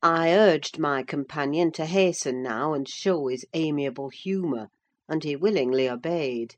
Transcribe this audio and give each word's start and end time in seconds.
I 0.00 0.32
urged 0.32 0.78
my 0.78 1.02
companion 1.02 1.72
to 1.72 1.84
hasten 1.84 2.40
now 2.40 2.72
and 2.72 2.88
show 2.88 3.26
his 3.26 3.44
amiable 3.52 4.10
humour, 4.10 4.68
and 5.08 5.24
he 5.24 5.34
willingly 5.34 5.88
obeyed. 5.90 6.54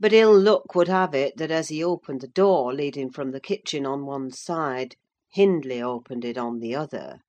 But 0.00 0.14
ill 0.14 0.34
luck 0.40 0.74
would 0.74 0.88
have 0.88 1.14
it 1.14 1.36
that 1.36 1.50
as 1.50 1.68
he 1.68 1.84
opened 1.84 2.22
the 2.22 2.26
door 2.28 2.72
leading 2.72 3.10
from 3.10 3.32
the 3.32 3.40
kitchen 3.40 3.84
on 3.84 4.06
one 4.06 4.30
side, 4.30 4.96
Hindley 5.28 5.82
opened 5.82 6.24
it 6.24 6.38
on 6.38 6.60
the 6.60 6.74
other. 6.74 7.20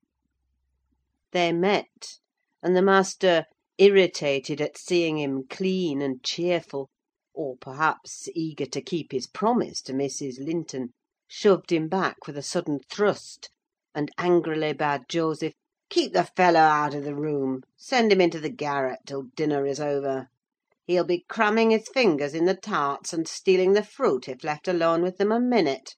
They 1.32 1.52
met; 1.52 2.16
and 2.62 2.74
the 2.74 2.80
master, 2.80 3.44
irritated 3.76 4.62
at 4.62 4.78
seeing 4.78 5.18
him 5.18 5.46
clean 5.50 6.00
and 6.00 6.24
cheerful, 6.24 6.88
or 7.34 7.58
perhaps 7.58 8.26
eager 8.34 8.64
to 8.64 8.80
keep 8.80 9.12
his 9.12 9.26
promise 9.26 9.82
to 9.82 9.92
Mrs. 9.92 10.38
Linton, 10.42 10.94
shoved 11.28 11.70
him 11.72 11.88
back 11.88 12.26
with 12.26 12.38
a 12.38 12.42
sudden 12.42 12.80
thrust, 12.88 13.50
and 13.92 14.08
angrily 14.18 14.72
bade 14.72 15.00
Joseph 15.08 15.52
"keep 15.88 16.12
the 16.12 16.22
fellow 16.22 16.60
out 16.60 16.94
of 16.94 17.02
the 17.02 17.12
room: 17.16 17.60
send 17.76 18.12
him 18.12 18.20
into 18.20 18.38
the 18.38 18.48
garret 18.48 19.00
till 19.04 19.24
dinner 19.34 19.66
is 19.66 19.80
over. 19.80 20.28
He'll 20.86 21.02
be 21.02 21.24
cramming 21.28 21.72
his 21.72 21.88
fingers 21.88 22.32
in 22.32 22.44
the 22.44 22.54
tarts, 22.54 23.12
and 23.12 23.26
stealing 23.26 23.72
the 23.72 23.82
fruit, 23.82 24.28
if 24.28 24.44
left 24.44 24.68
alone 24.68 25.02
with 25.02 25.16
them 25.16 25.32
a 25.32 25.40
minute." 25.40 25.96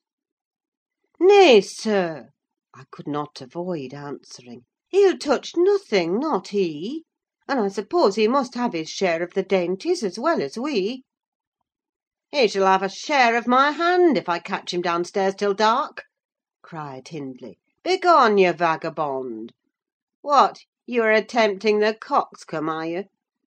"Nay, 1.21 1.61
sir," 1.61 2.31
I 2.73 2.85
could 2.91 3.07
not 3.07 3.43
avoid 3.43 3.93
answering, 3.93 4.65
"he'll 4.89 5.19
touch 5.19 5.53
nothing, 5.55 6.19
not 6.19 6.49
he; 6.49 7.05
and 7.47 7.61
I 7.61 7.69
suppose 7.69 8.17
he 8.17 8.27
must 8.27 8.55
have 8.55 8.73
his 8.73 8.89
share 8.89 9.23
of 9.23 9.35
the 9.35 9.43
dainties 9.43 10.03
as 10.03 10.19
well 10.19 10.41
as 10.41 10.57
we." 10.57 11.05
"He 12.31 12.49
shall 12.49 12.65
have 12.67 12.83
a 12.83 12.89
share 12.89 13.37
of 13.37 13.47
my 13.47 13.73
hand, 13.73 14.17
if 14.17 14.31
I 14.31 14.39
catch 14.39 14.73
him 14.73 14.81
downstairs 14.81 15.35
till 15.35 15.53
dark!" 15.53 16.05
cried 16.63 17.09
Hindley. 17.09 17.59
"Begone, 17.85 18.39
you 18.39 18.53
vagabond! 18.53 19.53
What, 20.21 20.61
you 20.87 21.03
are 21.03 21.11
attempting 21.11 21.81
the 21.81 21.93
coxcomb, 21.97 22.69
are 22.69 22.87
you? 22.87 23.05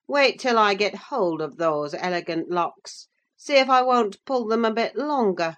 Wait 0.10 0.42
till 0.42 0.58
I 0.58 0.74
get 0.74 0.94
hold 1.08 1.42
of 1.42 1.56
those 1.56 1.94
elegant 1.94 2.52
locks: 2.52 3.08
see 3.38 3.54
if 3.56 3.70
I 3.70 3.82
won't 3.82 4.18
pull 4.26 4.46
them 4.46 4.66
a 4.66 4.74
bit 4.74 4.98
longer." 4.98 5.56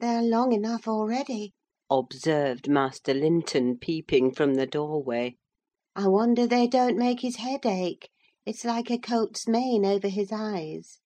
"They're 0.00 0.20
long 0.20 0.52
enough 0.52 0.86
already," 0.86 1.54
observed 1.88 2.68
Master 2.68 3.14
Linton, 3.14 3.78
peeping 3.78 4.34
from 4.34 4.56
the 4.56 4.66
doorway. 4.66 5.36
"I 5.96 6.08
wonder 6.08 6.46
they 6.46 6.66
don't 6.66 6.98
make 6.98 7.20
his 7.20 7.36
head 7.36 7.64
ache: 7.64 8.10
it's 8.44 8.66
like 8.66 8.90
a 8.90 8.98
coat's 8.98 9.48
mane 9.48 9.86
over 9.86 10.08
his 10.08 10.30
eyes." 10.30 11.00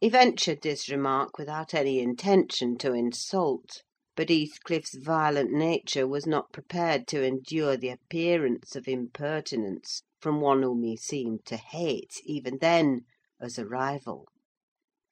He 0.00 0.08
ventured 0.08 0.62
this 0.62 0.88
remark 0.88 1.36
without 1.36 1.74
any 1.74 1.98
intention 2.00 2.78
to 2.78 2.94
insult; 2.94 3.82
but 4.16 4.28
Heathcliff's 4.28 4.94
violent 4.94 5.50
nature 5.50 6.06
was 6.06 6.24
not 6.24 6.52
prepared 6.52 7.08
to 7.08 7.24
endure 7.24 7.76
the 7.76 7.88
appearance 7.88 8.76
of 8.76 8.86
impertinence 8.86 10.02
from 10.20 10.40
one 10.40 10.62
whom 10.62 10.84
he 10.84 10.96
seemed 10.96 11.44
to 11.46 11.56
hate, 11.56 12.20
even 12.24 12.58
then, 12.58 13.06
as 13.40 13.58
a 13.58 13.66
rival. 13.66 14.28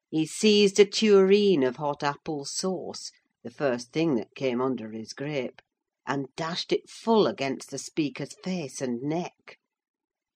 He 0.08 0.24
seized 0.24 0.78
a 0.78 0.84
tureen 0.84 1.64
of 1.64 1.76
hot 1.76 2.04
apple 2.04 2.44
sauce, 2.44 3.10
the 3.42 3.50
first 3.50 3.92
thing 3.92 4.14
that 4.14 4.36
came 4.36 4.60
under 4.60 4.92
his 4.92 5.12
grip, 5.12 5.60
and 6.06 6.28
dashed 6.36 6.72
it 6.72 6.88
full 6.88 7.26
against 7.26 7.70
the 7.70 7.78
speaker's 7.78 8.36
face 8.44 8.80
and 8.80 9.02
neck; 9.02 9.58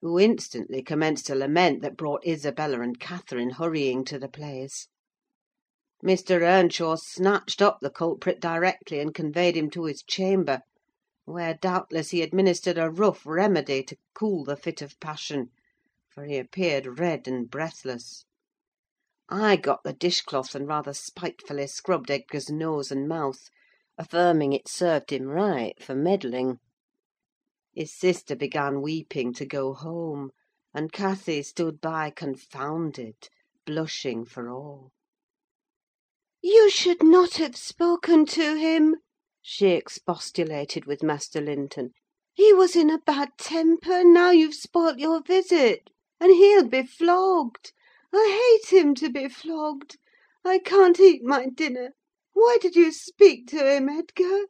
who 0.01 0.19
instantly 0.19 0.83
commenced 0.83 1.29
a 1.29 1.35
lament 1.35 1.81
that 1.83 1.95
brought 1.95 2.27
Isabella 2.27 2.81
and 2.81 2.99
Catherine 2.99 3.51
hurrying 3.51 4.03
to 4.05 4.19
the 4.19 4.27
place. 4.27 4.89
Mr. 6.03 6.41
Earnshaw 6.43 6.95
snatched 6.95 7.59
up 7.59 7.79
the 7.81 7.89
culprit 7.89 8.39
directly, 8.39 8.99
and 8.99 9.15
conveyed 9.15 9.57
him 9.57 9.67
to 9.71 9.85
his 9.85 10.03
chamber, 10.03 10.61
where 11.25 11.55
doubtless 11.55 12.11
he 12.11 12.21
administered 12.21 12.77
a 12.77 12.91
rough 12.91 13.25
remedy 13.25 13.81
to 13.81 13.97
cool 14.13 14.43
the 14.43 14.55
fit 14.55 14.83
of 14.83 14.99
passion, 14.99 15.49
for 16.13 16.23
he 16.25 16.37
appeared 16.37 16.99
red 16.99 17.27
and 17.27 17.49
breathless. 17.49 18.25
I 19.27 19.55
got 19.55 19.83
the 19.83 19.91
dishcloth 19.91 20.53
and 20.53 20.67
rather 20.67 20.93
spitefully 20.93 21.65
scrubbed 21.65 22.11
Edgar's 22.11 22.51
nose 22.51 22.91
and 22.91 23.07
mouth, 23.07 23.49
affirming 23.97 24.53
it 24.53 24.67
served 24.67 25.11
him 25.11 25.25
right 25.25 25.81
for 25.81 25.95
meddling. 25.95 26.59
His 27.73 27.91
sister 27.91 28.35
began 28.35 28.83
weeping 28.83 29.33
to 29.33 29.47
go 29.47 29.73
home, 29.73 30.29
and 30.75 30.93
Cathy 30.93 31.41
stood 31.41 31.81
by 31.81 32.11
confounded, 32.11 33.29
blushing 33.65 34.25
for 34.25 34.47
all. 34.47 34.91
"You 36.49 36.69
should 36.69 37.03
not 37.03 37.33
have 37.33 37.57
spoken 37.57 38.25
to 38.27 38.55
him," 38.55 38.95
she 39.41 39.71
expostulated 39.71 40.85
with 40.85 41.03
Master 41.03 41.41
Linton. 41.41 41.91
"He 42.33 42.53
was 42.53 42.73
in 42.73 42.89
a 42.89 42.99
bad 42.99 43.31
temper, 43.37 44.05
now 44.05 44.31
you've 44.31 44.55
spoilt 44.55 44.97
your 44.97 45.21
visit; 45.21 45.89
and 46.21 46.31
he'll 46.31 46.69
be 46.69 46.83
flogged. 46.83 47.73
I 48.13 48.59
hate 48.61 48.71
him 48.79 48.95
to 48.95 49.09
be 49.09 49.27
flogged. 49.27 49.97
I 50.45 50.59
can't 50.59 50.97
eat 51.01 51.21
my 51.21 51.47
dinner. 51.49 51.89
Why 52.31 52.57
did 52.61 52.77
you 52.77 52.93
speak 52.93 53.47
to 53.47 53.69
him, 53.69 53.89
Edgar?" 53.89 54.45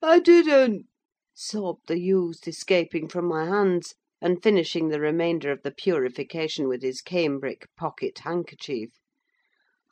"I 0.00 0.20
didn't," 0.20 0.86
sobbed 1.34 1.88
the 1.88 1.98
youth, 2.00 2.48
escaping 2.48 3.08
from 3.10 3.26
my 3.26 3.44
hands, 3.44 3.94
and 4.22 4.42
finishing 4.42 4.88
the 4.88 5.00
remainder 5.00 5.52
of 5.52 5.64
the 5.64 5.70
purification 5.70 6.66
with 6.66 6.80
his 6.80 7.02
cambric 7.02 7.66
pocket 7.76 8.20
handkerchief. 8.20 8.88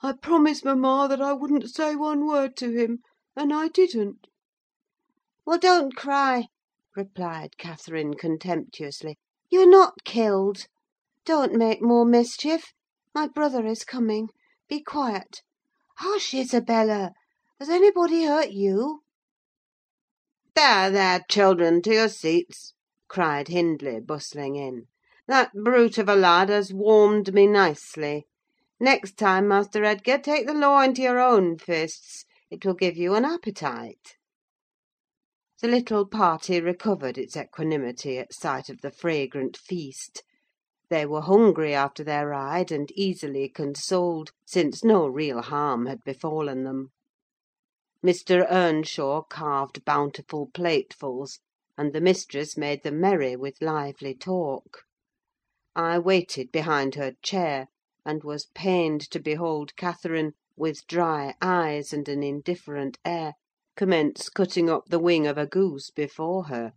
I 0.08 0.12
promised 0.12 0.64
mamma 0.64 1.08
that 1.10 1.20
I 1.20 1.32
wouldn't 1.32 1.68
say 1.68 1.96
one 1.96 2.28
word 2.28 2.56
to 2.58 2.70
him, 2.70 3.00
and 3.34 3.52
I 3.52 3.66
didn't." 3.66 4.28
"Well, 5.44 5.58
don't 5.58 5.96
cry," 5.96 6.46
replied 6.94 7.58
Catherine, 7.58 8.14
contemptuously. 8.14 9.18
"You're 9.50 9.68
not 9.68 10.04
killed. 10.04 10.68
Don't 11.24 11.54
make 11.54 11.82
more 11.82 12.04
mischief. 12.04 12.72
My 13.16 13.26
brother 13.26 13.66
is 13.66 13.82
coming. 13.82 14.28
Be 14.68 14.80
quiet. 14.80 15.42
Hush, 15.96 16.34
Isabella! 16.34 17.10
Has 17.58 17.68
anybody 17.68 18.26
hurt 18.26 18.52
you?" 18.52 19.02
"There, 20.54 20.88
there, 20.88 21.24
children, 21.28 21.82
to 21.82 21.92
your 21.92 22.08
seats!" 22.08 22.74
cried 23.08 23.48
Hindley, 23.48 23.98
bustling 23.98 24.54
in. 24.54 24.86
"That 25.26 25.52
brute 25.52 25.98
of 25.98 26.08
a 26.08 26.14
lad 26.14 26.48
has 26.48 26.72
warmed 26.72 27.34
me 27.34 27.48
nicely. 27.48 28.28
Next 28.78 29.16
time, 29.16 29.48
Master 29.48 29.84
Edgar, 29.84 30.18
take 30.18 30.46
the 30.46 30.52
law 30.52 30.82
into 30.82 31.00
your 31.00 31.18
own 31.18 31.56
fists: 31.56 32.26
it 32.50 32.62
will 32.66 32.74
give 32.74 32.94
you 32.94 33.14
an 33.14 33.24
appetite." 33.24 34.16
The 35.62 35.68
little 35.68 36.04
party 36.06 36.60
recovered 36.60 37.16
its 37.16 37.38
equanimity 37.38 38.18
at 38.18 38.34
sight 38.34 38.68
of 38.68 38.82
the 38.82 38.90
fragrant 38.90 39.56
feast. 39.56 40.22
They 40.90 41.06
were 41.06 41.22
hungry 41.22 41.72
after 41.72 42.04
their 42.04 42.28
ride, 42.28 42.70
and 42.70 42.90
easily 42.92 43.48
consoled, 43.48 44.32
since 44.44 44.84
no 44.84 45.06
real 45.06 45.40
harm 45.40 45.86
had 45.86 46.04
befallen 46.04 46.64
them. 46.64 46.90
Mr. 48.04 48.46
Earnshaw 48.50 49.22
carved 49.22 49.86
bountiful 49.86 50.50
platefuls, 50.52 51.38
and 51.78 51.94
the 51.94 52.02
mistress 52.02 52.58
made 52.58 52.82
them 52.82 53.00
merry 53.00 53.36
with 53.36 53.62
lively 53.62 54.14
talk. 54.14 54.82
I 55.74 55.98
waited 55.98 56.52
behind 56.52 56.96
her 56.96 57.14
chair, 57.22 57.68
and 58.08 58.22
was 58.22 58.46
pained 58.54 59.00
to 59.00 59.18
behold 59.18 59.74
Catherine, 59.74 60.32
with 60.56 60.86
dry 60.86 61.34
eyes 61.42 61.92
and 61.92 62.08
an 62.08 62.22
indifferent 62.22 62.98
air, 63.04 63.34
commence 63.74 64.28
cutting 64.28 64.70
up 64.70 64.84
the 64.90 65.00
wing 65.00 65.26
of 65.26 65.36
a 65.36 65.44
goose 65.44 65.90
before 65.90 66.44
her. 66.44 66.72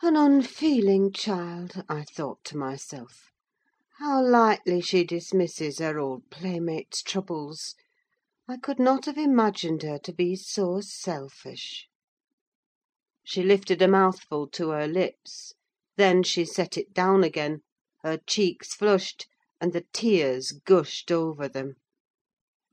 An 0.00 0.14
unfeeling 0.14 1.10
child, 1.12 1.82
I 1.88 2.04
thought 2.04 2.44
to 2.44 2.56
myself. 2.56 3.32
How 3.98 4.24
lightly 4.24 4.80
she 4.80 5.02
dismisses 5.02 5.80
her 5.80 5.98
old 5.98 6.30
playmate's 6.30 7.02
troubles! 7.02 7.74
I 8.46 8.58
could 8.58 8.78
not 8.78 9.06
have 9.06 9.18
imagined 9.18 9.82
her 9.82 9.98
to 10.04 10.12
be 10.12 10.36
so 10.36 10.80
selfish. 10.82 11.88
She 13.24 13.42
lifted 13.42 13.82
a 13.82 13.88
mouthful 13.88 14.46
to 14.50 14.68
her 14.68 14.86
lips; 14.86 15.54
then 15.96 16.22
she 16.22 16.44
set 16.44 16.78
it 16.78 16.94
down 16.94 17.24
again, 17.24 17.62
her 18.04 18.18
cheeks 18.24 18.72
flushed, 18.72 19.26
and 19.60 19.74
the 19.74 19.84
tears 19.92 20.52
gushed 20.64 21.12
over 21.12 21.46
them. 21.46 21.74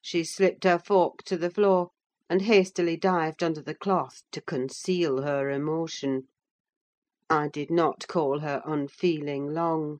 She 0.02 0.24
slipped 0.24 0.64
her 0.64 0.80
fork 0.80 1.22
to 1.24 1.36
the 1.36 1.50
floor, 1.50 1.90
and 2.30 2.44
hastily 2.44 2.96
dived 2.96 3.44
under 3.44 3.62
the 3.62 3.76
cloth 3.76 4.22
to 4.32 4.40
conceal 4.42 5.22
her 5.24 5.50
emotion. 5.50 6.30
I 7.30 7.50
did 7.50 7.70
not 7.70 8.08
call 8.08 8.40
her 8.40 8.62
unfeeling 8.66 9.54
long; 9.54 10.00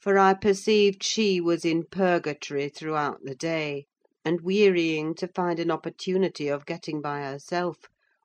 for 0.00 0.16
I 0.16 0.34
perceived 0.34 1.02
she 1.02 1.40
was 1.40 1.64
in 1.64 1.82
purgatory 1.90 2.68
throughout 2.68 3.24
the 3.24 3.34
day, 3.34 3.86
and 4.24 4.42
wearying 4.42 5.12
to 5.16 5.26
find 5.26 5.58
an 5.58 5.72
opportunity 5.72 6.46
of 6.46 6.66
getting 6.66 7.00
by 7.02 7.22
herself, 7.22 7.78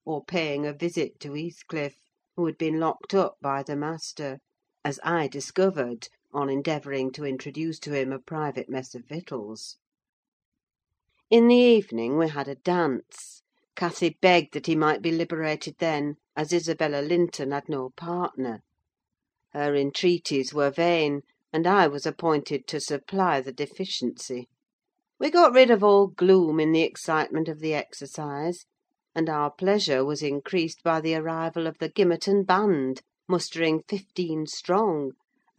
or 0.05 0.23
paying 0.23 0.67
a 0.67 0.73
visit 0.73 1.19
to 1.21 1.33
Heathcliff, 1.33 1.97
who 2.35 2.45
had 2.45 2.59
been 2.59 2.79
locked 2.79 3.15
up 3.15 3.37
by 3.41 3.63
the 3.63 3.75
master, 3.75 4.37
as 4.85 4.99
I 5.03 5.27
discovered 5.27 6.09
on 6.33 6.49
endeavouring 6.49 7.11
to 7.11 7.25
introduce 7.25 7.79
to 7.79 7.93
him 7.93 8.11
a 8.11 8.19
private 8.19 8.69
mess 8.69 8.95
of 8.95 9.05
victuals. 9.05 9.77
In 11.29 11.47
the 11.47 11.55
evening 11.55 12.17
we 12.17 12.29
had 12.29 12.47
a 12.47 12.55
dance, 12.55 13.41
Cathy 13.75 14.17
begged 14.21 14.53
that 14.53 14.67
he 14.67 14.75
might 14.75 15.01
be 15.01 15.11
liberated 15.11 15.75
then, 15.79 16.15
as 16.35 16.53
Isabella 16.53 17.01
Linton 17.01 17.51
had 17.51 17.69
no 17.69 17.91
partner. 17.95 18.61
Her 19.53 19.75
entreaties 19.75 20.53
were 20.53 20.69
vain, 20.69 21.21
and 21.53 21.67
I 21.67 21.87
was 21.87 22.05
appointed 22.05 22.67
to 22.67 22.79
supply 22.79 23.41
the 23.41 23.53
deficiency. 23.53 24.47
We 25.19 25.29
got 25.29 25.53
rid 25.53 25.69
of 25.69 25.83
all 25.83 26.07
gloom 26.07 26.59
in 26.59 26.71
the 26.71 26.83
excitement 26.83 27.47
of 27.47 27.59
the 27.59 27.73
exercise, 27.73 28.65
and 29.13 29.29
our 29.29 29.51
pleasure 29.51 30.03
was 30.05 30.23
increased 30.23 30.83
by 30.83 31.01
the 31.01 31.15
arrival 31.15 31.67
of 31.67 31.77
the 31.79 31.89
Gimmerton 31.89 32.45
band, 32.45 33.01
mustering 33.27 33.83
fifteen 33.87 34.47
strong: 34.47 35.11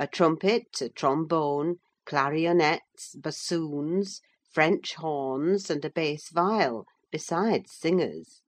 a 0.02 0.06
trumpet, 0.08 0.80
a 0.80 0.88
trombone, 0.88 1.76
clarionets, 2.04 3.14
bassoons, 3.14 4.20
French 4.50 4.94
horns, 4.94 5.70
and 5.70 5.84
a 5.84 5.90
bass 5.90 6.28
viol, 6.30 6.86
besides 7.12 7.70
singers. 7.70 8.42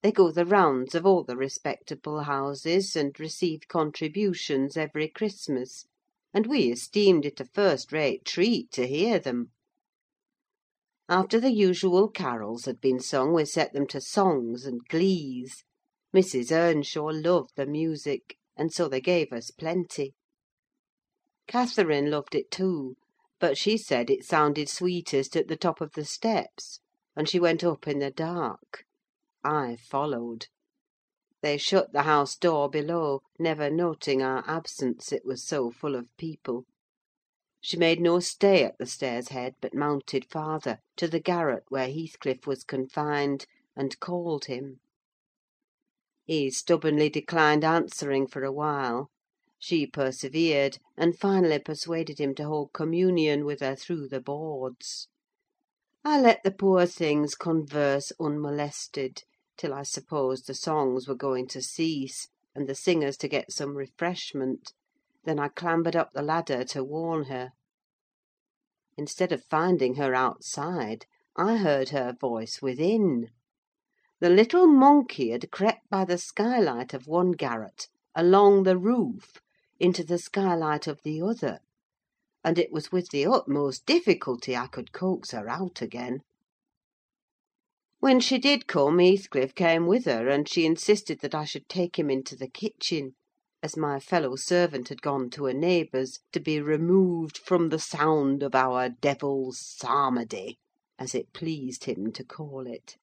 They 0.00 0.12
go 0.12 0.30
the 0.32 0.46
rounds 0.46 0.94
of 0.94 1.04
all 1.04 1.24
the 1.24 1.36
respectable 1.36 2.22
houses, 2.22 2.96
and 2.96 3.20
receive 3.20 3.68
contributions 3.68 4.78
every 4.78 5.08
Christmas; 5.08 5.84
and 6.32 6.46
we 6.46 6.72
esteemed 6.72 7.26
it 7.26 7.38
a 7.38 7.44
first 7.44 7.92
rate 7.92 8.24
treat 8.24 8.70
to 8.72 8.86
hear 8.86 9.18
them. 9.18 9.50
After 11.06 11.38
the 11.38 11.52
usual 11.52 12.08
carols 12.08 12.64
had 12.64 12.80
been 12.80 12.98
sung, 12.98 13.34
we 13.34 13.44
set 13.44 13.74
them 13.74 13.86
to 13.88 14.00
songs 14.00 14.64
and 14.64 14.80
glees. 14.88 15.64
Mrs. 16.16 16.50
Earnshaw 16.50 17.10
loved 17.12 17.56
the 17.56 17.66
music, 17.66 18.38
and 18.56 18.72
so 18.72 18.88
they 18.88 19.02
gave 19.02 19.34
us 19.34 19.50
plenty. 19.50 20.14
Catherine 21.46 22.10
loved 22.10 22.34
it 22.34 22.50
too, 22.50 22.96
but 23.38 23.58
she 23.58 23.76
said 23.76 24.08
it 24.08 24.24
sounded 24.24 24.68
sweetest 24.68 25.36
at 25.36 25.48
the 25.48 25.56
top 25.56 25.80
of 25.80 25.92
the 25.92 26.04
steps, 26.04 26.80
and 27.14 27.28
she 27.28 27.40
went 27.40 27.62
up 27.62 27.86
in 27.86 27.98
the 27.98 28.10
dark. 28.10 28.84
I 29.44 29.76
followed. 29.76 30.46
They 31.42 31.58
shut 31.58 31.92
the 31.92 32.02
house 32.02 32.36
door 32.36 32.70
below, 32.70 33.22
never 33.38 33.70
noting 33.70 34.22
our 34.22 34.44
absence, 34.46 35.12
it 35.12 35.24
was 35.24 35.44
so 35.44 35.70
full 35.70 35.96
of 35.96 36.16
people. 36.16 36.64
She 37.60 37.76
made 37.76 38.00
no 38.00 38.18
stay 38.18 38.64
at 38.64 38.78
the 38.78 38.86
stairs' 38.86 39.28
head, 39.28 39.54
but 39.60 39.74
mounted 39.74 40.24
farther, 40.24 40.78
to 40.96 41.06
the 41.06 41.20
garret 41.20 41.64
where 41.68 41.88
Heathcliff 41.88 42.46
was 42.46 42.64
confined, 42.64 43.46
and 43.76 43.98
called 44.00 44.46
him. 44.46 44.80
He 46.24 46.50
stubbornly 46.50 47.08
declined 47.08 47.64
answering 47.64 48.26
for 48.26 48.42
a 48.42 48.52
while. 48.52 49.10
She 49.64 49.86
persevered, 49.86 50.78
and 50.96 51.16
finally 51.16 51.60
persuaded 51.60 52.18
him 52.18 52.34
to 52.34 52.44
hold 52.46 52.72
communion 52.72 53.44
with 53.44 53.60
her 53.60 53.76
through 53.76 54.08
the 54.08 54.20
boards. 54.20 55.06
I 56.04 56.20
let 56.20 56.42
the 56.42 56.50
poor 56.50 56.84
things 56.84 57.36
converse 57.36 58.10
unmolested, 58.18 59.22
till 59.56 59.72
I 59.72 59.84
supposed 59.84 60.48
the 60.48 60.54
songs 60.54 61.06
were 61.06 61.14
going 61.14 61.46
to 61.46 61.62
cease, 61.62 62.26
and 62.56 62.68
the 62.68 62.74
singers 62.74 63.16
to 63.18 63.28
get 63.28 63.52
some 63.52 63.76
refreshment; 63.76 64.72
then 65.22 65.38
I 65.38 65.46
clambered 65.46 65.94
up 65.94 66.10
the 66.12 66.22
ladder 66.22 66.64
to 66.64 66.82
warn 66.82 67.26
her. 67.26 67.52
Instead 68.96 69.30
of 69.30 69.44
finding 69.44 69.94
her 69.94 70.12
outside, 70.12 71.06
I 71.36 71.58
heard 71.58 71.90
her 71.90 72.12
voice 72.20 72.60
within. 72.60 73.28
The 74.18 74.28
little 74.28 74.66
monkey 74.66 75.30
had 75.30 75.52
crept 75.52 75.88
by 75.88 76.04
the 76.04 76.18
skylight 76.18 76.92
of 76.92 77.06
one 77.06 77.30
garret, 77.30 77.86
along 78.16 78.64
the 78.64 78.76
roof, 78.76 79.40
into 79.82 80.04
the 80.04 80.16
skylight 80.16 80.86
of 80.86 81.00
the 81.02 81.20
other; 81.20 81.58
and 82.44 82.56
it 82.56 82.70
was 82.70 82.92
with 82.92 83.08
the 83.10 83.26
utmost 83.26 83.84
difficulty 83.84 84.54
I 84.56 84.68
could 84.68 84.92
coax 84.92 85.32
her 85.32 85.48
out 85.48 85.82
again. 85.82 86.20
When 87.98 88.20
she 88.20 88.38
did 88.38 88.68
come, 88.68 89.00
Heathcliff 89.00 89.56
came 89.56 89.88
with 89.88 90.04
her, 90.04 90.28
and 90.28 90.48
she 90.48 90.64
insisted 90.66 91.18
that 91.22 91.34
I 91.34 91.44
should 91.44 91.68
take 91.68 91.98
him 91.98 92.10
into 92.10 92.36
the 92.36 92.46
kitchen, 92.46 93.16
as 93.60 93.76
my 93.76 93.98
fellow 93.98 94.36
servant 94.36 94.88
had 94.88 95.02
gone 95.02 95.30
to 95.30 95.46
a 95.46 95.52
neighbour's, 95.52 96.20
to 96.30 96.38
be 96.38 96.60
removed 96.60 97.36
from 97.36 97.70
the 97.70 97.80
sound 97.80 98.44
of 98.44 98.54
our 98.54 98.88
devil's 98.88 99.58
psalmody, 99.58 100.60
as 100.96 101.12
it 101.12 101.32
pleased 101.32 101.86
him 101.86 102.12
to 102.12 102.22
call 102.24 102.68
it. 102.68 102.96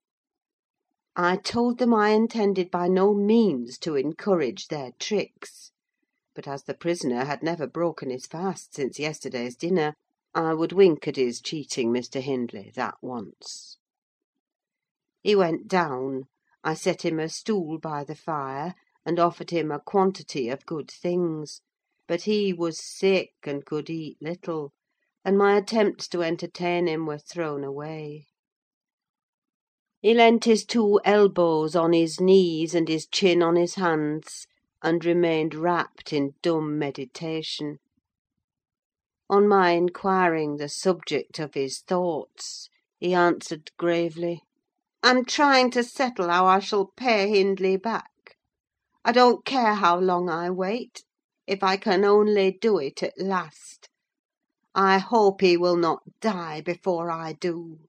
I 1.14 1.36
told 1.36 1.78
them 1.78 1.94
I 1.94 2.12
intended 2.12 2.72
by 2.72 2.88
no 2.88 3.14
means 3.14 3.78
to 3.80 3.98
encourage 3.98 4.70
their 4.70 4.92
tricks; 4.98 5.72
but 6.36 6.48
as 6.48 6.62
the 6.66 6.76
prisoner 6.76 7.26
had 7.26 7.42
never 7.42 7.66
broken 7.66 8.12
his 8.12 8.28
fast 8.28 8.76
since 8.76 9.00
yesterday's 9.00 9.56
dinner, 9.56 9.96
I 10.36 10.54
would 10.54 10.72
wink 10.72 11.08
at 11.08 11.16
his 11.16 11.42
cheating 11.42 11.92
Mr. 11.92 12.22
Hindley 12.22 12.72
that 12.76 12.94
once. 13.02 13.80
He 15.24 15.36
went 15.36 15.68
down: 15.68 16.26
I 16.64 16.76
set 16.76 17.04
him 17.04 17.20
a 17.20 17.30
stool 17.30 17.80
by 17.80 18.04
the 18.04 18.14
fire, 18.14 18.76
and 19.04 19.18
offered 19.20 19.50
him 19.50 19.72
a 19.72 19.80
quantity 19.80 20.50
of 20.50 20.68
good 20.68 20.92
things; 20.92 21.62
but 22.08 22.22
he 22.22 22.54
was 22.54 22.80
sick, 22.80 23.34
and 23.42 23.66
could 23.66 23.90
eat 23.90 24.20
little, 24.22 24.72
and 25.26 25.36
my 25.36 25.58
attempts 25.58 26.08
to 26.10 26.22
entertain 26.22 26.88
him 26.88 27.08
were 27.08 27.18
thrown 27.18 27.64
away. 27.64 28.28
He 30.00 30.14
leant 30.14 30.44
his 30.46 30.64
two 30.64 31.02
elbows 31.04 31.76
on 31.76 31.92
his 31.94 32.22
knees, 32.22 32.76
and 32.76 32.88
his 32.88 33.08
chin 33.08 33.42
on 33.42 33.56
his 33.56 33.74
hands, 33.74 34.46
and 34.82 35.04
remained 35.04 35.54
wrapped 35.54 36.14
in 36.14 36.34
dumb 36.42 36.78
meditation. 36.78 37.80
On 39.30 39.48
my 39.48 39.72
inquiring 39.72 40.58
the 40.58 40.70
subject 40.70 41.38
of 41.40 41.54
his 41.54 41.80
thoughts, 41.80 42.70
he 43.00 43.14
answered 43.14 43.72
gravely, 43.78 44.44
"I'm 45.04 45.26
trying 45.26 45.70
to 45.72 45.84
settle 45.84 46.30
how 46.30 46.46
I 46.46 46.60
shall 46.60 46.86
pay 46.86 47.30
Hindley 47.30 47.78
back. 47.78 48.38
I 49.06 49.12
don't 49.12 49.46
care 49.46 49.76
how 49.76 50.00
long 50.00 50.30
I 50.30 50.50
wait, 50.50 51.04
if 51.46 51.64
I 51.64 51.78
can 51.78 52.04
only 52.04 52.52
do 52.52 52.78
it 52.78 53.04
at 53.04 53.18
last. 53.20 53.90
I 54.74 54.98
hope 54.98 55.42
he 55.42 55.58
will 55.58 55.78
not 55.78 56.04
die 56.22 56.62
before 56.62 57.10
I 57.10 57.34
do." 57.34 57.80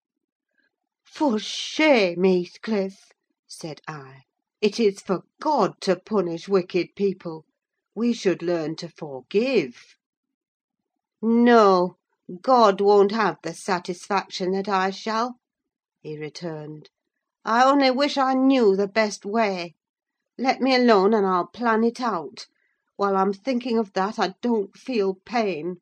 "For 1.05 1.39
shame, 1.39 2.25
Heathcliff!" 2.25 3.13
said 3.47 3.81
I. 3.89 4.25
"It 4.63 4.79
is 4.79 5.01
for 5.01 5.23
God 5.41 5.81
to 5.81 5.97
punish 5.99 6.47
wicked 6.47 6.95
people: 6.95 7.47
we 7.95 8.13
should 8.13 8.43
learn 8.43 8.77
to 8.77 8.91
forgive." 8.91 9.97
"No, 11.23 11.97
God 12.43 12.83
won't 12.83 13.11
have 13.13 13.39
the 13.43 13.55
satisfaction 13.55 14.51
that 14.51 14.69
I 14.69 14.91
shall," 14.91 15.37
he 16.03 16.19
returned. 16.19 16.91
I 17.43 17.65
only 17.65 17.91
wish 17.91 18.19
I 18.19 18.35
knew 18.35 18.77
the 18.77 18.87
best 18.87 19.25
way. 19.25 19.77
Let 20.37 20.61
me 20.61 20.75
alone, 20.77 21.15
and 21.15 21.27
I'll 21.27 21.47
plan 21.47 21.83
it 21.83 21.99
out: 21.99 22.47
while 22.97 23.17
I'm 23.17 23.33
thinking 23.33 23.79
of 23.79 23.95
that, 23.95 24.19
I 24.19 24.35
don't 24.43 24.77
feel 24.77 25.15
pain." 25.25 25.79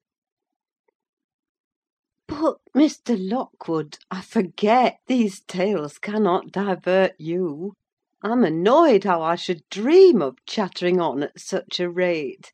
"But, 2.28 2.58
Mr. 2.76 3.16
Lockwood, 3.18 3.99
I 4.08 4.20
forget 4.20 5.00
these 5.08 5.40
tales 5.40 5.99
cannot 5.99 6.52
divert 6.52 7.16
you. 7.18 7.73
I'm 8.20 8.42
annoyed 8.42 9.04
how 9.04 9.22
I 9.22 9.37
should 9.37 9.62
dream 9.70 10.20
of 10.22 10.44
chattering 10.44 11.00
on 11.00 11.22
at 11.22 11.38
such 11.38 11.78
a 11.78 11.88
rate; 11.88 12.52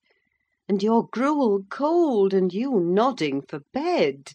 and 0.68 0.82
your 0.82 1.08
gruel 1.08 1.64
cold, 1.70 2.34
and 2.34 2.52
you 2.52 2.78
nodding 2.78 3.40
for 3.40 3.60
bed. 3.72 4.32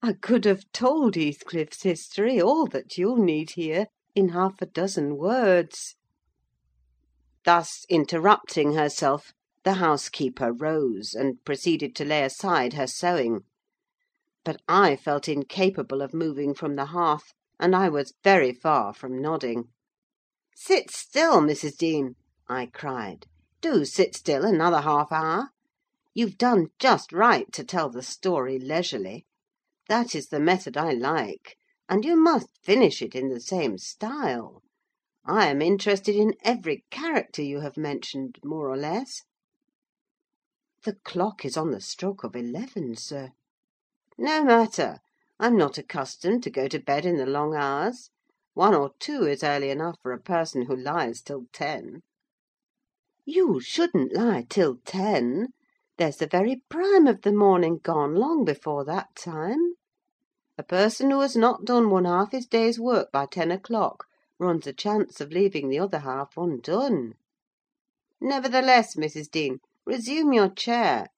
I 0.00 0.12
could 0.12 0.44
have 0.44 0.70
told 0.70 1.16
Heathcliff's 1.16 1.82
history, 1.82 2.40
all 2.40 2.66
that 2.66 2.96
you'll 2.96 3.16
need 3.16 3.50
hear, 3.56 3.88
in 4.14 4.28
half 4.28 4.62
a 4.62 4.66
dozen 4.66 5.16
words." 5.16 5.96
Thus 7.44 7.84
interrupting 7.88 8.74
herself, 8.74 9.32
the 9.64 9.72
housekeeper 9.72 10.52
rose, 10.52 11.14
and 11.14 11.44
proceeded 11.44 11.96
to 11.96 12.04
lay 12.04 12.22
aside 12.22 12.74
her 12.74 12.86
sewing. 12.86 13.40
But 14.44 14.62
I 14.68 14.94
felt 14.94 15.28
incapable 15.28 16.00
of 16.00 16.14
moving 16.14 16.54
from 16.54 16.76
the 16.76 16.86
hearth, 16.94 17.32
and 17.58 17.74
I 17.74 17.88
was 17.88 18.14
very 18.22 18.52
far 18.52 18.94
from 18.94 19.20
nodding. 19.20 19.70
"Sit 20.56 20.88
still, 20.92 21.40
Mrs. 21.40 21.76
Dean!" 21.76 22.14
I 22.48 22.66
cried. 22.66 23.26
"Do 23.60 23.84
sit 23.84 24.14
still 24.14 24.44
another 24.44 24.82
half 24.82 25.10
hour. 25.10 25.48
You've 26.14 26.38
done 26.38 26.68
just 26.78 27.12
right 27.12 27.52
to 27.54 27.64
tell 27.64 27.90
the 27.90 28.04
story 28.04 28.60
leisurely. 28.60 29.26
That 29.88 30.14
is 30.14 30.28
the 30.28 30.38
method 30.38 30.76
I 30.76 30.92
like; 30.92 31.58
and 31.88 32.04
you 32.04 32.14
must 32.14 32.50
finish 32.62 33.02
it 33.02 33.16
in 33.16 33.30
the 33.30 33.40
same 33.40 33.78
style. 33.78 34.62
I 35.24 35.48
am 35.48 35.60
interested 35.60 36.14
in 36.14 36.34
every 36.44 36.84
character 36.88 37.42
you 37.42 37.58
have 37.58 37.76
mentioned, 37.76 38.38
more 38.44 38.70
or 38.70 38.76
less." 38.76 39.22
"The 40.84 40.94
clock 40.94 41.44
is 41.44 41.56
on 41.56 41.72
the 41.72 41.80
stroke 41.80 42.22
of 42.22 42.36
eleven, 42.36 42.94
sir." 42.94 43.30
"No 44.16 44.44
matter. 44.44 44.98
I'm 45.40 45.56
not 45.56 45.78
accustomed 45.78 46.44
to 46.44 46.50
go 46.50 46.68
to 46.68 46.78
bed 46.78 47.04
in 47.04 47.16
the 47.16 47.26
long 47.26 47.56
hours: 47.56 48.10
one 48.54 48.72
or 48.72 48.92
two 49.00 49.26
is 49.26 49.42
early 49.42 49.68
enough 49.68 49.96
for 50.00 50.12
a 50.12 50.20
person 50.20 50.66
who 50.66 50.76
lies 50.76 51.20
till 51.20 51.46
ten." 51.52 52.02
"You 53.24 53.58
shouldn't 53.58 54.12
lie 54.14 54.46
till 54.48 54.76
ten. 54.84 55.48
There's 55.98 56.18
the 56.18 56.28
very 56.28 56.62
prime 56.68 57.08
of 57.08 57.22
the 57.22 57.32
morning 57.32 57.78
gone 57.82 58.14
long 58.14 58.44
before 58.44 58.84
that 58.84 59.16
time. 59.16 59.74
A 60.56 60.62
person 60.62 61.10
who 61.10 61.18
has 61.18 61.34
not 61.34 61.64
done 61.64 61.90
one 61.90 62.04
half 62.04 62.30
his 62.30 62.46
day's 62.46 62.78
work 62.78 63.10
by 63.10 63.26
ten 63.26 63.50
o'clock 63.50 64.04
runs 64.38 64.68
a 64.68 64.72
chance 64.72 65.20
of 65.20 65.32
leaving 65.32 65.68
the 65.68 65.80
other 65.80 65.98
half 65.98 66.36
undone. 66.36 67.14
Nevertheless, 68.20 68.94
Mrs. 68.94 69.28
Dean, 69.28 69.58
resume 69.84 70.32
your 70.32 70.48
chair; 70.48 71.08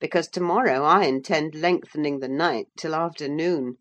because 0.00 0.28
to 0.28 0.40
morrow 0.40 0.84
I 0.84 1.04
intend 1.04 1.54
lengthening 1.54 2.20
the 2.20 2.28
night 2.28 2.68
till 2.78 2.94
afternoon. 2.94 3.76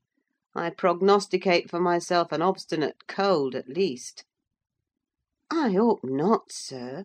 I 0.60 0.72
prognosticate 0.72 1.70
for 1.70 1.80
myself 1.80 2.32
an 2.32 2.42
obstinate 2.42 3.06
cold, 3.08 3.54
at 3.54 3.70
least." 3.70 4.24
"I 5.52 5.70
hope 5.74 6.00
not, 6.04 6.52
sir. 6.52 7.04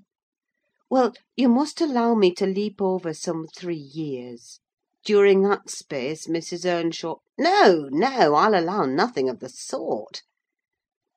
Well, 0.88 1.12
you 1.36 1.50
must 1.50 1.82
allow 1.82 2.14
me 2.14 2.32
to 2.36 2.46
leap 2.46 2.80
over 2.80 3.12
some 3.12 3.46
three 3.46 3.76
years. 3.76 4.60
During 5.04 5.42
that 5.42 5.68
space, 5.68 6.26
Mrs. 6.26 6.64
Earnshaw—" 6.64 7.16
"No, 7.36 7.90
no! 7.90 8.36
I'll 8.36 8.58
allow 8.58 8.86
nothing 8.86 9.28
of 9.28 9.40
the 9.40 9.50
sort. 9.50 10.22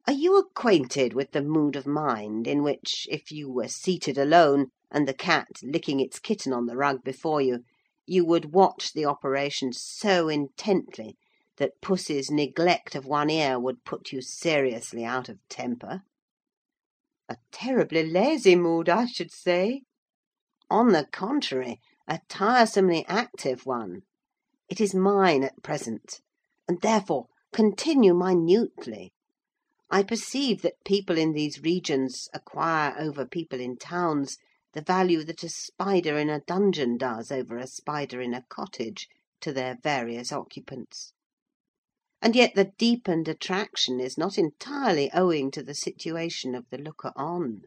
Are 0.06 0.12
you 0.12 0.36
acquainted 0.38 1.14
with 1.14 1.32
the 1.32 1.42
mood 1.42 1.78
of 1.78 1.88
mind 1.88 2.48
in 2.50 2.64
which, 2.64 3.08
if 3.10 3.32
you 3.32 3.50
were 3.50 3.70
seated 3.70 4.18
alone, 4.18 4.72
and 4.92 5.08
the 5.08 5.14
cat 5.14 5.48
licking 5.64 6.02
its 6.02 6.20
kitten 6.20 6.52
on 6.52 6.66
the 6.66 6.76
rug 6.76 7.02
before 7.02 7.40
you, 7.42 7.60
you 8.06 8.26
would 8.26 8.52
watch 8.54 8.92
the 8.92 9.06
operation 9.06 9.72
so 9.72 10.28
intently 10.28 11.16
that 11.58 11.80
Pussy's 11.82 12.30
neglect 12.30 12.96
of 12.96 13.06
one 13.06 13.30
ear 13.30 13.58
would 13.58 13.86
put 13.86 14.12
you 14.12 14.22
seriously 14.22 15.06
out 15.06 15.30
of 15.30 15.40
temper?" 15.48 16.02
"A 17.30 17.38
terribly 17.50 18.04
lazy 18.04 18.58
mood, 18.58 18.90
I 18.90 19.06
should 19.06 19.32
say." 19.32 19.84
"On 20.70 20.92
the 20.92 21.08
contrary, 21.14 21.80
a 22.10 22.20
tiresomely 22.28 23.06
active 23.08 23.66
one. 23.66 24.02
It 24.68 24.82
is 24.82 24.94
mine 24.94 25.46
at 25.46 25.64
present; 25.64 26.20
and, 26.68 26.82
therefore, 26.82 27.28
continue 27.54 28.14
minutely. 28.14 29.14
I 29.90 30.04
perceive 30.04 30.62
that 30.64 30.84
people 30.84 31.18
in 31.18 31.32
these 31.32 31.62
regions 31.62 32.28
acquire 32.34 32.94
over 33.00 33.26
people 33.26 33.62
in 33.62 33.78
towns 33.78 34.38
the 34.74 34.82
value 34.82 35.24
that 35.24 35.42
a 35.44 35.48
spider 35.48 36.18
in 36.18 36.30
a 36.30 36.42
dungeon 36.42 36.98
does 36.98 37.32
over 37.32 37.56
a 37.56 37.66
spider 37.66 38.20
in 38.20 38.34
a 38.34 38.44
cottage, 38.50 39.08
to 39.40 39.54
their 39.54 39.78
various 39.82 40.34
occupants. 40.34 41.14
And 42.26 42.36
yet 42.36 42.56
the 42.56 42.72
deepened 42.80 43.28
attraction 43.28 44.00
is 44.00 44.18
not 44.18 44.40
entirely 44.40 45.12
owing 45.14 45.52
to 45.52 45.62
the 45.62 45.76
situation 45.76 46.56
of 46.56 46.68
the 46.72 46.80
looker 46.80 47.12
on. 47.16 47.66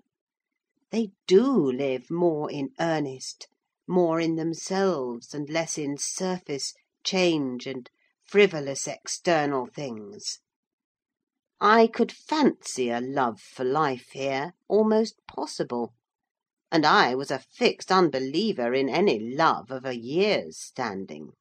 They 0.90 1.12
do 1.28 1.70
live 1.70 2.10
more 2.10 2.50
in 2.50 2.70
earnest, 2.80 3.46
more 3.86 4.18
in 4.18 4.34
themselves, 4.34 5.32
and 5.32 5.48
less 5.48 5.78
in 5.78 5.96
surface, 5.96 6.74
change, 7.04 7.68
and 7.68 7.88
frivolous 8.24 8.88
external 8.88 9.66
things. 9.66 10.40
I 11.60 11.86
could 11.86 12.10
fancy 12.10 12.90
a 12.90 13.00
love 13.00 13.40
for 13.40 13.62
life 13.62 14.08
here 14.10 14.54
almost 14.66 15.20
possible; 15.28 15.94
and 16.72 16.84
I 16.84 17.14
was 17.14 17.30
a 17.30 17.38
fixed 17.38 17.92
unbeliever 17.92 18.74
in 18.74 18.88
any 18.88 19.20
love 19.20 19.70
of 19.70 19.84
a 19.84 19.96
year's 19.96 20.58
standing. 20.58 21.34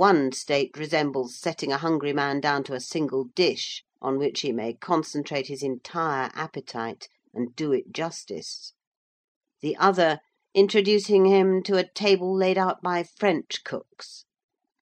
One 0.00 0.32
state 0.32 0.78
resembles 0.78 1.36
setting 1.36 1.72
a 1.72 1.76
hungry 1.76 2.14
man 2.14 2.40
down 2.40 2.64
to 2.64 2.72
a 2.72 2.80
single 2.80 3.24
dish, 3.34 3.84
on 4.00 4.16
which 4.16 4.40
he 4.40 4.50
may 4.50 4.72
concentrate 4.72 5.48
his 5.48 5.62
entire 5.62 6.30
appetite, 6.32 7.06
and 7.34 7.54
do 7.54 7.70
it 7.72 7.92
justice; 7.92 8.72
the 9.60 9.76
other 9.76 10.20
introducing 10.54 11.26
him 11.26 11.62
to 11.64 11.76
a 11.76 11.86
table 11.86 12.34
laid 12.34 12.56
out 12.56 12.80
by 12.80 13.02
French 13.02 13.62
cooks. 13.62 14.24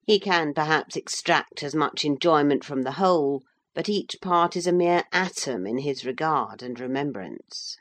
He 0.06 0.20
can 0.20 0.54
perhaps 0.54 0.94
extract 0.94 1.64
as 1.64 1.74
much 1.74 2.04
enjoyment 2.04 2.64
from 2.64 2.82
the 2.82 2.92
whole, 2.92 3.42
but 3.74 3.88
each 3.88 4.20
part 4.22 4.54
is 4.54 4.68
a 4.68 4.72
mere 4.72 5.02
atom 5.10 5.66
in 5.66 5.78
his 5.78 6.04
regard 6.06 6.62
and 6.62 6.78
remembrance." 6.78 7.76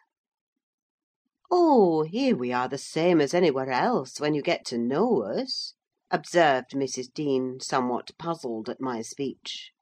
"Oh, 1.51 2.01
here 2.01 2.36
we 2.36 2.51
are 2.51 2.67
the 2.67 2.79
same 2.79 3.22
as 3.22 3.36
anywhere 3.36 3.70
else, 3.70 4.20
when 4.20 4.34
you 4.34 4.41
get 4.41 4.65
to 4.65 4.79
know 4.79 5.22
us," 5.22 5.75
observed 6.10 6.72
Mrs. 6.72 7.14
Dean, 7.14 7.60
somewhat 7.60 8.18
puzzled 8.18 8.70
at 8.70 8.80
my 8.80 9.02
speech. 9.02 9.74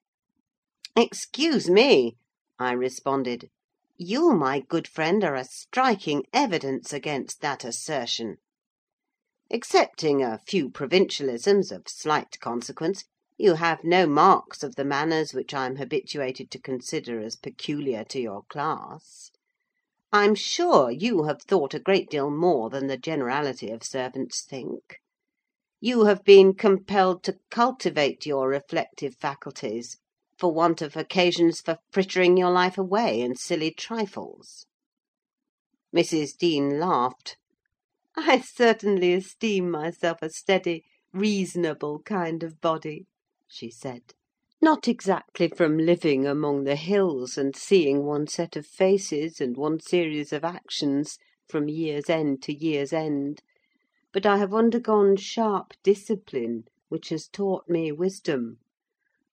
"Excuse 0.95 1.69
me," 1.69 2.17
I 2.57 2.71
responded. 2.71 3.49
You, 3.97 4.33
my 4.33 4.59
good 4.59 4.87
friend, 4.87 5.23
are 5.23 5.35
a 5.35 5.43
striking 5.45 6.25
evidence 6.33 6.91
against 6.91 7.41
that 7.41 7.63
assertion. 7.63 8.37
Excepting 9.49 10.23
a 10.23 10.39
few 10.39 10.69
provincialisms 10.69 11.71
of 11.71 11.87
slight 11.87 12.39
consequence, 12.39 13.05
you 13.37 13.55
have 13.55 13.83
no 13.83 14.07
marks 14.07 14.63
of 14.63 14.75
the 14.75 14.83
manners 14.83 15.33
which 15.33 15.53
I 15.53 15.65
am 15.67 15.75
habituated 15.75 16.49
to 16.51 16.59
consider 16.59 17.19
as 17.21 17.35
peculiar 17.35 18.03
to 18.05 18.19
your 18.19 18.43
class. 18.49 19.31
I'm 20.11 20.33
sure 20.33 20.89
you 20.89 21.23
have 21.23 21.41
thought 21.41 21.73
a 21.73 21.79
great 21.79 22.09
deal 22.09 22.31
more 22.31 22.69
than 22.69 22.87
the 22.87 22.97
generality 22.97 23.69
of 23.69 23.83
servants 23.83 24.41
think. 24.41 25.01
You 25.87 26.05
have 26.05 26.23
been 26.23 26.55
compelled 26.55 27.21
to 27.25 27.37
cultivate 27.51 28.25
your 28.25 28.49
reflective 28.49 29.13
faculties 29.17 29.97
for 30.35 30.51
want 30.51 30.81
of 30.81 30.95
occasions 30.97 31.61
for 31.61 31.77
frittering 31.91 32.37
your 32.37 32.49
life 32.49 32.79
away 32.79 33.21
in 33.21 33.35
silly 33.35 33.69
trifles." 33.69 34.65
Mrs. 35.95 36.35
Dean 36.37 36.79
laughed. 36.79 37.37
"I 38.17 38.39
certainly 38.39 39.13
esteem 39.13 39.69
myself 39.69 40.23
a 40.23 40.31
steady, 40.31 40.85
reasonable 41.13 41.99
kind 42.01 42.41
of 42.41 42.59
body," 42.61 43.05
she 43.47 43.69
said. 43.69 44.15
"Not 44.59 44.87
exactly 44.87 45.49
from 45.49 45.77
living 45.77 46.25
among 46.25 46.63
the 46.63 46.77
hills, 46.77 47.37
and 47.37 47.55
seeing 47.55 48.03
one 48.03 48.25
set 48.25 48.55
of 48.55 48.65
faces 48.65 49.39
and 49.39 49.55
one 49.55 49.79
series 49.79 50.33
of 50.33 50.43
actions 50.43 51.19
from 51.47 51.69
year's 51.69 52.09
end 52.09 52.41
to 52.41 52.55
year's 52.55 52.91
end; 52.91 53.43
but 54.15 54.25
I 54.25 54.37
have 54.37 54.53
undergone 54.53 55.17
sharp 55.17 55.73
discipline, 55.83 56.63
which 56.87 57.09
has 57.09 57.27
taught 57.27 57.67
me 57.67 57.91
wisdom. 57.91 58.59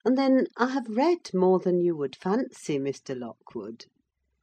And 0.04 0.18
then 0.18 0.48
I 0.56 0.70
have 0.70 0.88
read 0.88 1.32
more 1.32 1.60
than 1.60 1.80
you 1.80 1.96
would 1.96 2.16
fancy, 2.16 2.80
Mr. 2.80 3.16
Lockwood. 3.16 3.84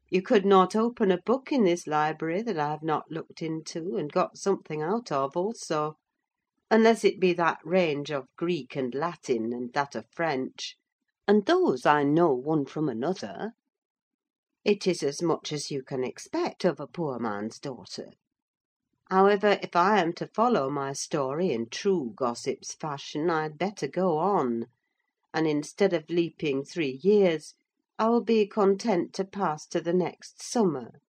You 0.10 0.22
could 0.22 0.46
not 0.46 0.78
open 0.78 1.12
a 1.12 1.22
book 1.22 1.52
in 1.52 1.66
this 1.66 1.88
library 1.88 2.42
that 2.44 2.58
I 2.58 2.70
have 2.70 2.84
not 2.84 3.12
looked 3.12 3.42
into, 3.42 3.98
and 3.98 4.10
got 4.10 4.38
something 4.38 4.82
out 4.82 5.12
of 5.12 5.36
also; 5.36 5.98
unless 6.72 7.04
it 7.04 7.20
be 7.20 7.34
that 7.34 7.60
range 7.66 8.10
of 8.10 8.34
Greek 8.38 8.78
and 8.78 8.96
Latin, 8.96 9.52
and 9.52 9.74
that 9.74 9.94
of 9.94 10.06
French; 10.10 10.78
and 11.28 11.46
those 11.48 11.86
I 11.86 12.04
know 12.04 12.34
one 12.34 12.64
from 12.64 12.88
another. 12.88 13.52
It 14.64 14.88
is 14.88 15.04
as 15.04 15.22
much 15.22 15.52
as 15.52 15.70
you 15.70 15.84
can 15.84 16.06
expect 16.06 16.64
of 16.64 16.80
a 16.80 16.88
poor 16.88 17.20
man's 17.20 17.60
daughter. 17.60 18.12
However, 19.10 19.60
if 19.64 19.76
I 19.76 20.02
am 20.02 20.14
to 20.14 20.28
follow 20.28 20.70
my 20.70 20.94
story 20.94 21.52
in 21.52 21.70
true 21.70 22.14
gossip's 22.16 22.74
fashion, 22.74 23.30
I 23.30 23.44
had 23.44 23.58
better 23.58 23.88
go 23.88 24.18
on 24.18 24.68
and 25.34 25.48
instead 25.48 25.94
of 25.94 26.10
leaping 26.10 26.64
three 26.64 27.00
years, 27.02 27.54
I 27.98 28.10
will 28.10 28.22
be 28.22 28.46
content 28.48 29.14
to 29.14 29.26
pass 29.26 29.66
to 29.68 29.82
the 29.82 29.94
next 29.94 30.42
summer: 30.42 31.02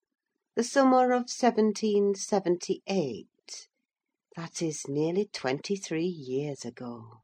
the 0.55 0.65
summer 0.65 1.13
of 1.13 1.29
1778. 1.31 3.29
That 4.37 4.63
is 4.63 4.89
nearly 4.89 5.27
twenty 5.27 5.77
three 5.77 6.07
years 6.07 6.65
ago. 6.65 7.23